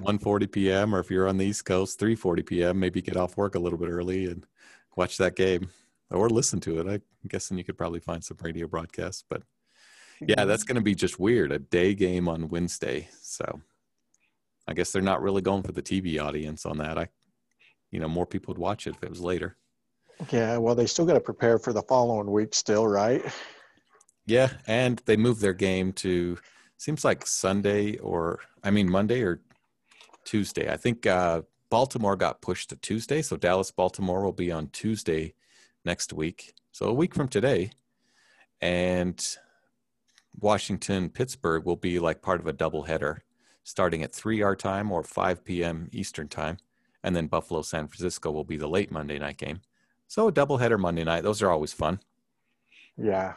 [0.02, 0.94] 1:40 p.m.
[0.94, 3.78] or if you're on the East Coast, 3:40 p.m., maybe get off work a little
[3.78, 4.44] bit early and
[4.94, 5.70] watch that game
[6.10, 6.86] or listen to it.
[6.86, 9.42] I'm guessing you could probably find some radio broadcasts, but
[10.20, 11.52] yeah, that's going to be just weird.
[11.52, 13.60] A day game on Wednesday, so
[14.66, 16.98] I guess they're not really going for the TV audience on that.
[16.98, 17.08] I,
[17.90, 19.56] you know, more people would watch it if it was later.
[20.30, 23.22] Yeah, well, they still got to prepare for the following week, still, right?
[24.26, 26.38] Yeah, and they moved their game to
[26.76, 29.40] seems like Sunday or I mean Monday or
[30.24, 30.70] Tuesday.
[30.70, 35.34] I think uh, Baltimore got pushed to Tuesday, so Dallas Baltimore will be on Tuesday
[35.84, 36.52] next week.
[36.72, 37.70] So a week from today,
[38.60, 39.18] and
[40.40, 43.18] Washington Pittsburgh will be like part of a doubleheader,
[43.64, 45.88] starting at three our time or five p.m.
[45.92, 46.58] Eastern time,
[47.02, 49.60] and then Buffalo San Francisco will be the late Monday night game.
[50.06, 52.00] So a doubleheader Monday night; those are always fun.
[52.96, 53.34] Yeah.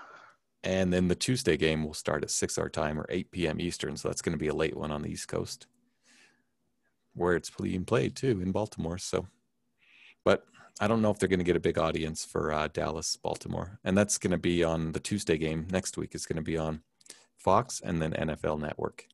[0.64, 3.60] And then the Tuesday game will start at six our time or eight p.m.
[3.60, 5.68] Eastern, so that's going to be a late one on the East Coast
[7.14, 8.98] where it's being played too in Baltimore.
[8.98, 9.28] So,
[10.24, 10.46] but
[10.80, 13.80] I don't know if they're going to get a big audience for uh, Dallas, Baltimore,
[13.84, 16.12] and that's going to be on the Tuesday game next week.
[16.14, 16.82] It's going to be on
[17.42, 19.08] Fox and then NFL Network.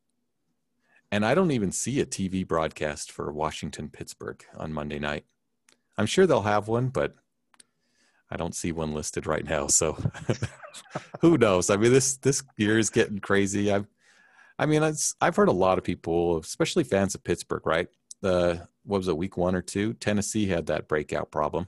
[1.12, 5.26] And I don't even see a TV broadcast for Washington Pittsburgh on Monday night.
[5.98, 7.16] I'm sure they'll have one, but
[8.30, 9.68] I don't see one listed right now.
[9.68, 9.98] So
[11.22, 11.70] who knows?
[11.70, 13.72] I mean, this this year is getting crazy.
[13.72, 13.88] I've
[14.60, 14.84] I mean,
[15.22, 17.88] I've heard a lot of people, especially fans of Pittsburgh, right?
[18.22, 19.94] The what was it, week one or two?
[19.94, 21.68] Tennessee had that breakout problem,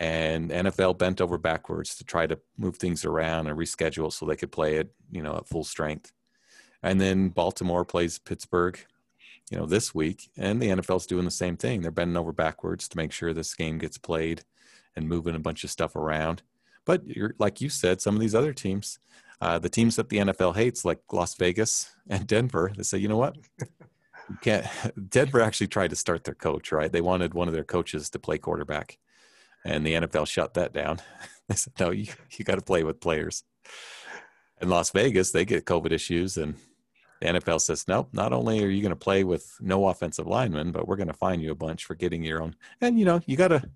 [0.00, 4.36] and NFL bent over backwards to try to move things around and reschedule so they
[4.36, 6.12] could play it, you know, at full strength.
[6.82, 8.78] And then Baltimore plays Pittsburgh,
[9.50, 11.80] you know, this week, and the NFL's doing the same thing.
[11.80, 14.42] They're bending over backwards to make sure this game gets played
[14.96, 16.42] and moving a bunch of stuff around.
[16.84, 17.02] But
[17.38, 18.98] like you said, some of these other teams,
[19.40, 23.08] uh, the teams that the NFL hates, like Las Vegas and Denver, they say, you
[23.08, 23.36] know what?
[23.58, 24.66] You can't.
[25.08, 26.92] Denver actually tried to start their coach, right?
[26.92, 28.98] They wanted one of their coaches to play quarterback,
[29.64, 31.00] and the NFL shut that down.
[31.48, 33.44] they said, no, you, you got to play with players.
[34.60, 36.54] In Las Vegas, they get COVID issues, and
[37.20, 40.72] the NFL says, nope, not only are you going to play with no offensive linemen,
[40.72, 42.54] but we're going to fine you a bunch for getting your own.
[42.80, 43.68] And, you know, you got to,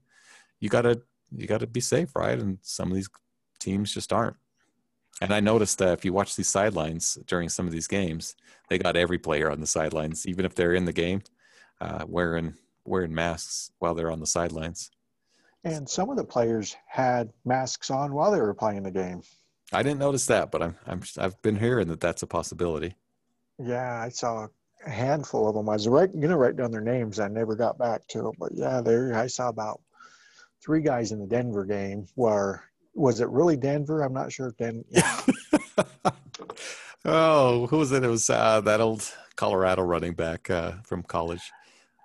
[0.61, 1.01] you got to,
[1.35, 2.39] you got to be safe, right?
[2.39, 3.09] And some of these
[3.59, 4.37] teams just aren't.
[5.21, 8.37] And I noticed that if you watch these sidelines during some of these games,
[8.69, 11.23] they got every player on the sidelines, even if they're in the game,
[11.81, 14.91] uh, wearing wearing masks while they're on the sidelines.
[15.65, 19.23] And some of the players had masks on while they were playing the game.
[19.73, 22.95] I didn't notice that, but I'm, I'm I've been hearing that that's a possibility.
[23.59, 24.47] Yeah, I saw
[24.87, 25.69] a handful of them.
[25.69, 27.19] I was right, going to write down their names.
[27.19, 29.81] I never got back to them, but yeah, there I saw about
[30.65, 34.03] three guys in the Denver game where was it really Denver?
[34.03, 34.55] I'm not sure.
[34.59, 35.21] Den- yeah.
[37.05, 38.05] oh, who was it?
[38.05, 41.53] It was uh, that old Colorado running back uh, from college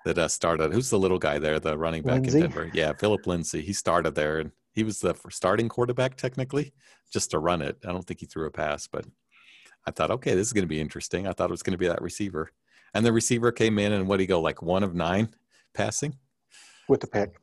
[0.05, 0.73] that uh, started.
[0.73, 2.37] Who's the little guy there, the running back Lindsay?
[2.37, 2.71] in Denver?
[2.73, 3.61] Yeah, Phillip Lindsay.
[3.61, 6.73] He started there, and he was the starting quarterback technically,
[7.11, 7.77] just to run it.
[7.85, 9.05] I don't think he threw a pass, but
[9.85, 11.27] I thought, okay, this is going to be interesting.
[11.27, 12.51] I thought it was going to be that receiver,
[12.93, 15.29] and the receiver came in, and what did he go like one of nine
[15.73, 16.17] passing
[16.87, 17.35] with the pick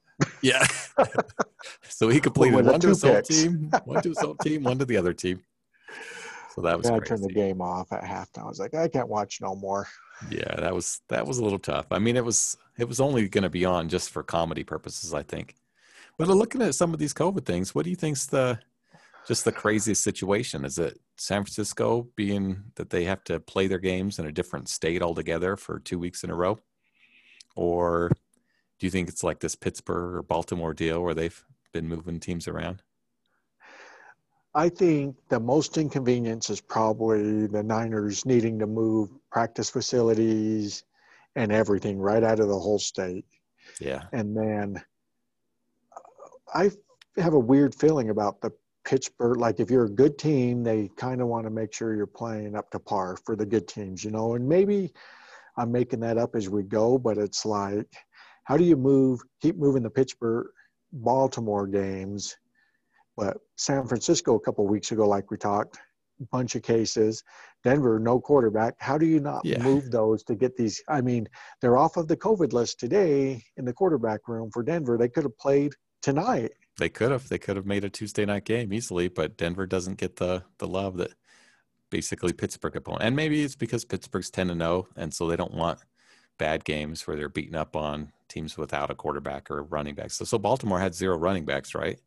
[0.42, 0.66] yeah.
[1.88, 4.85] so he completed one to his own team, one to his own team, one to
[4.85, 5.42] the other team.
[6.55, 6.89] So that was.
[6.89, 8.45] Yeah, I turned the game off at halftime.
[8.45, 9.87] I was like, I can't watch no more.
[10.31, 11.87] Yeah, that was that was a little tough.
[11.91, 15.15] I mean, it was it was only going to be on just for comedy purposes,
[15.15, 15.55] I think.
[16.19, 18.59] But looking at some of these COVID things, what do you think's the
[19.27, 20.65] just the craziest situation?
[20.65, 24.69] Is it San Francisco being that they have to play their games in a different
[24.69, 26.59] state altogether for two weeks in a row,
[27.55, 28.11] or
[28.79, 32.49] do you think it's like this Pittsburgh or Baltimore deal where they've been moving teams
[32.49, 32.83] around?
[34.55, 40.85] I think the most inconvenience is probably the Niners needing to move practice facilities
[41.37, 43.25] and everything right out of the whole state.
[43.81, 44.05] Yeah.
[44.13, 44.83] And then
[45.97, 46.01] uh,
[46.53, 46.71] I
[47.21, 48.51] have a weird feeling about the
[48.85, 49.37] Pittsburgh.
[49.39, 52.57] Like, if you're a good team, they kind of want to make sure you're playing
[52.57, 54.35] up to par for the good teams, you know.
[54.35, 54.93] And maybe
[55.57, 57.87] I'm making that up as we go, but it's like
[58.51, 60.49] how do you move, keep moving the Pittsburgh,
[60.93, 62.37] Baltimore games?
[63.20, 65.78] But San Francisco a couple weeks ago, like we talked,
[66.33, 67.22] bunch of cases.
[67.62, 68.74] Denver, no quarterback.
[68.78, 69.62] How do you not Yeah.
[69.62, 70.83] move those to get these?
[70.88, 71.28] I mean,
[71.61, 74.96] they're off of the COVID list today in the quarterback room for Denver.
[74.96, 76.52] They could have played tonight.
[76.78, 77.28] They could have.
[77.28, 80.66] They could have made a Tuesday night game easily, but Denver doesn't get the the
[80.66, 81.12] love that
[81.90, 83.02] basically Pittsburgh opponent.
[83.02, 85.80] And maybe it's because Pittsburgh's ten to oh, zero, and so they don't want
[86.38, 90.11] bad games where they're beating up on teams without a quarterback or running back.
[90.11, 92.00] So, so Baltimore had zero running backs, right?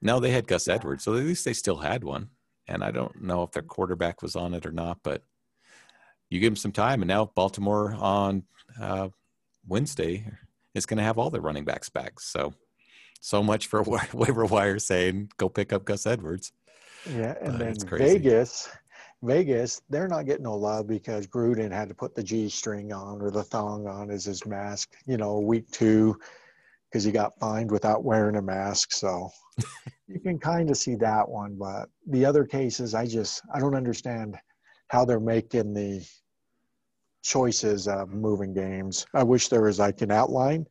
[0.00, 2.30] No, they had Gus Edwards, so at least they still had one.
[2.68, 5.22] And I don't know if their quarterback was on it or not, but
[6.30, 8.42] you give them some time, and now Baltimore on
[8.80, 9.08] uh,
[9.66, 10.26] Wednesday
[10.74, 12.20] is going to have all their running backs back.
[12.20, 12.52] So,
[13.20, 16.52] so much for wa- waiver wire saying go pick up Gus Edwards.
[17.08, 17.98] Yeah, and But then.
[17.98, 18.68] Vegas,
[19.22, 23.20] Vegas, they're not getting no love because Gruden had to put the G string on
[23.20, 24.94] or the thong on as his mask.
[25.06, 26.18] You know, week two
[26.90, 28.92] because he got fined without wearing a mask.
[28.92, 29.30] So
[30.08, 33.74] you can kind of see that one, but the other cases, I just I don't
[33.74, 34.36] understand
[34.88, 36.06] how they're making the
[37.22, 39.06] choices of moving games.
[39.14, 40.66] I wish there was like an outline.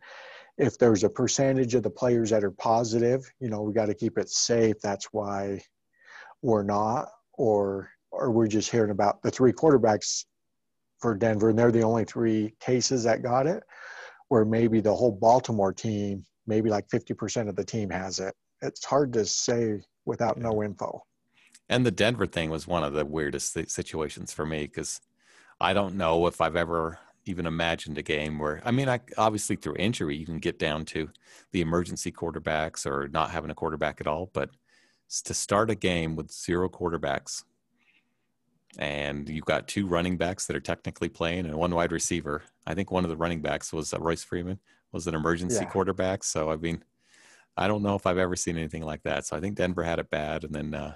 [0.57, 3.93] If there's a percentage of the players that are positive, you know, we got to
[3.93, 4.75] keep it safe.
[4.81, 5.61] That's why
[6.41, 10.25] we're not, or or we're just hearing about the three quarterbacks
[10.99, 13.63] for Denver, and they're the only three cases that got it.
[14.29, 18.35] Where maybe the whole Baltimore team, maybe like fifty percent of the team has it.
[18.61, 21.03] It's hard to say without no info.
[21.69, 25.01] And the Denver thing was one of the weirdest situations for me because
[25.59, 29.57] I don't know if I've ever even imagined a game where, I mean, I obviously
[29.57, 31.09] through injury, you can get down to
[31.51, 34.29] the emergency quarterbacks or not having a quarterback at all.
[34.31, 34.49] But
[35.25, 37.43] to start a game with zero quarterbacks
[38.77, 42.75] and you've got two running backs that are technically playing and one wide receiver, I
[42.75, 44.59] think one of the running backs was uh, Royce Freeman,
[44.91, 45.69] was an emergency Yeah.
[45.71, 46.23] quarterback.
[46.23, 46.83] So, I mean,
[47.57, 49.25] I don't know if I've ever seen anything like that.
[49.25, 50.43] So I think Denver had it bad.
[50.43, 50.95] And then, uh,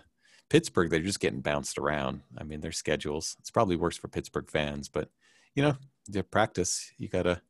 [0.50, 2.22] Pittsburgh, they're just getting bounced around.
[2.38, 5.10] I mean, their schedules, it's probably worse for Pittsburgh fans, but
[5.56, 7.42] you know, you practice, you got to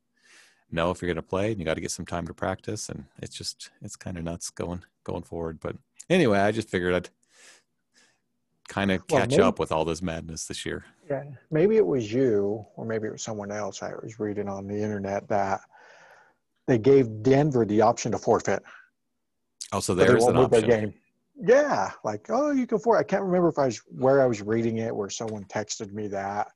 [0.70, 2.88] know if you're going to play and you got to get some time to practice.
[2.88, 5.60] And it's just, it's kind of nuts going, going forward.
[5.60, 5.76] But
[6.08, 7.10] anyway, I just figured I'd
[8.68, 10.84] kind of Well, catch maybe- up with all this madness this year.
[11.10, 13.82] Yeah, maybe it was you, or maybe it was someone else.
[13.82, 15.60] I was reading on the internet that
[16.66, 18.62] they gave Denver the option to forfeit.
[19.72, 20.68] Oh, so there's won't an option.
[20.68, 20.94] game.
[21.44, 23.00] Yeah, like oh, you can forfeit.
[23.00, 26.06] I can't remember if I was where I was reading it, where someone texted me
[26.08, 26.48] that.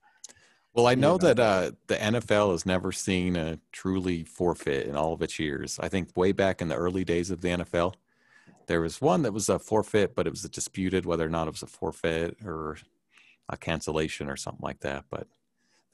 [0.75, 1.19] Well, I you know know.
[1.19, 5.79] that uh, the NFL has never seen a truly forfeit in all of its years.
[5.81, 7.95] I think way back in the early days of the NFL,
[8.67, 11.53] there was one that was a forfeit, but it was disputed whether or not it
[11.53, 12.77] was a forfeit or
[13.49, 15.05] a cancellation or something like that.
[15.11, 15.29] But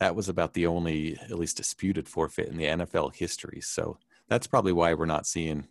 [0.01, 3.61] that was about the only, at least, disputed forfeit in the NFL history.
[3.61, 5.69] So that's probably why we're not seeing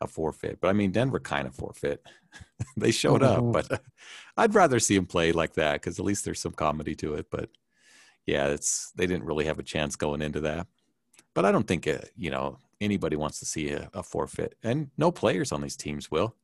[0.00, 0.58] a forfeit.
[0.60, 2.06] But I mean, Denver kind of forfeit.
[2.76, 3.52] they showed up, mm-hmm.
[3.52, 3.82] but
[4.36, 7.26] I'd rather see them play like that because at least there's some comedy to it.
[7.30, 7.48] But
[8.26, 10.66] yeah, it's they didn't really have a chance going into that.
[11.34, 14.90] But I don't think it, you know anybody wants to see a, a forfeit, and
[14.96, 16.34] no players on these teams will.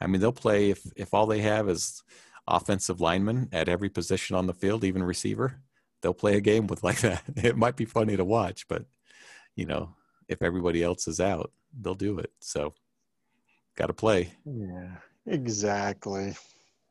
[0.00, 2.02] I mean, they'll play if if all they have is
[2.46, 5.60] offensive linemen at every position on the field, even receiver.
[6.00, 7.22] They'll play a game with like that.
[7.36, 8.84] It might be funny to watch, but
[9.54, 9.94] you know,
[10.28, 12.32] if everybody else is out, they'll do it.
[12.40, 12.74] So,
[13.76, 14.32] got to play.
[14.44, 14.96] Yeah,
[15.26, 16.36] exactly.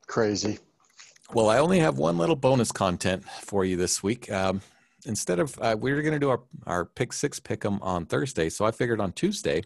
[0.08, 0.60] Crazy.
[1.34, 4.32] Well, I only have one little bonus content for you this week.
[4.32, 4.62] Um,
[5.06, 8.06] instead of uh, we are going to do our our pick six pick 'em on
[8.06, 9.64] Thursday, so I figured on Tuesday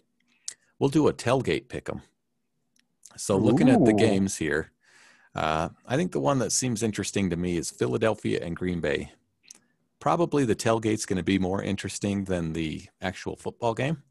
[0.79, 2.01] we'll do a tailgate pick 'em.
[3.17, 4.71] So looking at the games here,
[5.35, 9.11] uh, I think the one that seems interesting to me is Philadelphia and Green Bay.
[9.99, 14.03] Probably the tailgate's going to be more interesting than the actual football game,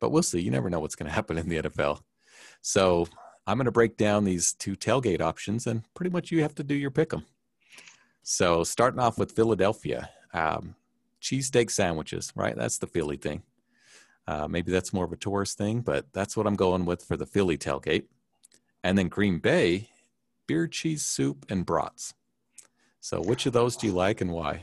[0.00, 0.40] but we'll see.
[0.40, 2.00] You never know what's going to happen in the NFL.
[2.62, 3.06] So
[3.46, 6.64] I'm going to break down these two tailgate options, and pretty much you have to
[6.64, 7.24] do your pick 'em.
[8.22, 10.74] So starting off with Philadelphia, um,
[11.20, 12.56] cheesesteak sandwiches, right?
[12.56, 13.42] That's the Philly thing.
[14.26, 17.16] Uh, maybe that's more of a tourist thing, but that's what I'm going with for
[17.16, 18.04] the Philly tailgate.
[18.84, 19.88] And then Green Bay,
[20.46, 22.14] beer cheese soup and brats.
[23.00, 24.62] So which of those do you like and why?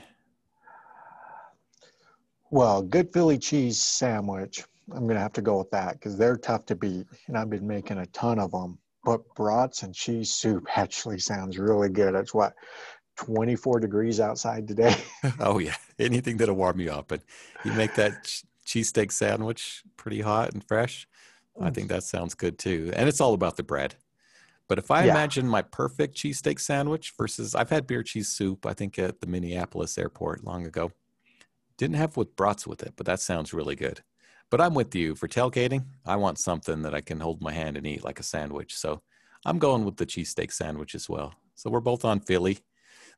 [2.52, 4.64] Well, good Philly cheese sandwich.
[4.92, 7.68] I'm gonna have to go with that because they're tough to beat, and I've been
[7.68, 8.80] making a ton of them.
[9.04, 12.16] But brats and cheese soup actually sounds really good.
[12.16, 12.54] It's what
[13.26, 14.96] 24 degrees outside today.
[15.40, 17.12] oh yeah, anything that'll warm you up.
[17.12, 17.22] And
[17.66, 21.08] you make that ch- cheesesteak sandwich pretty hot and fresh.
[21.60, 21.76] I Mm.
[21.76, 22.92] think that sounds good too.
[22.96, 23.96] And it's all about the bread.
[24.70, 25.12] But if I Yeah.
[25.12, 29.28] imagine my perfect cheesesteak sandwich versus I've had beer cheese soup, I think at the
[29.28, 30.92] Minneapolis airport long ago.
[31.78, 34.02] Didn't have with brats with it, but that sounds really good.
[34.50, 35.86] But I'm with you for tailgating.
[36.06, 38.76] I want something that I can hold my hand and eat like a sandwich.
[38.76, 39.02] So
[39.46, 41.34] I'm going with the cheesesteak sandwich as well.
[41.56, 42.60] So we're both on Philly.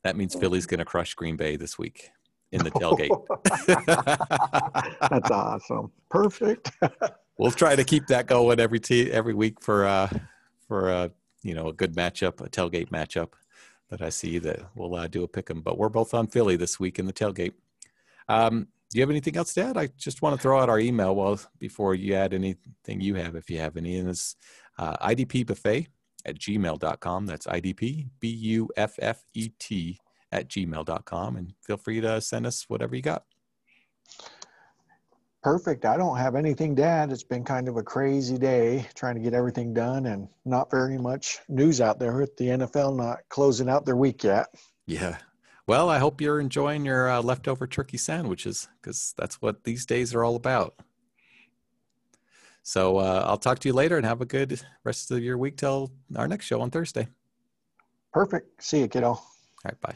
[0.03, 2.09] That means Philly's going to crush Green Bay this week
[2.51, 3.09] in the tailgate.
[5.09, 5.91] That's awesome.
[6.09, 6.71] Perfect.
[7.37, 10.09] we'll try to keep that going every t- every week for uh,
[10.67, 11.09] for uh,
[11.43, 13.33] you know a good matchup, a tailgate matchup
[13.89, 15.61] that I see that we'll uh, do a pick 'em.
[15.61, 17.53] But we're both on Philly this week in the tailgate.
[18.27, 19.77] Um, do you have anything else to add?
[19.77, 23.35] I just want to throw out our email well before you add anything you have,
[23.35, 23.97] if you have any.
[23.97, 24.35] And it's
[24.77, 25.87] uh, IDP buffet
[26.25, 27.25] at gmail.com.
[27.25, 29.99] That's IDP B U F F E T
[30.31, 31.35] at gmail.com.
[31.35, 33.23] And feel free to send us whatever you got.
[35.43, 35.85] Perfect.
[35.85, 37.11] I don't have anything to add.
[37.11, 40.99] It's been kind of a crazy day trying to get everything done and not very
[40.99, 44.47] much news out there with the NFL not closing out their week yet.
[44.85, 45.17] Yeah.
[45.65, 50.13] Well, I hope you're enjoying your uh, leftover turkey sandwiches because that's what these days
[50.13, 50.75] are all about.
[52.63, 55.57] So uh, I'll talk to you later and have a good rest of your week
[55.57, 57.07] till our next show on Thursday.
[58.13, 58.63] Perfect.
[58.63, 59.07] See you, kiddo.
[59.09, 59.21] All
[59.65, 59.79] right.
[59.81, 59.95] Bye.